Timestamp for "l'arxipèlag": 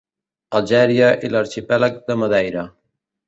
1.35-2.01